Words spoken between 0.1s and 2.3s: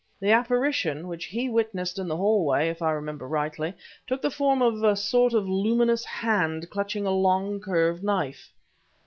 The apparition which he witnessed in the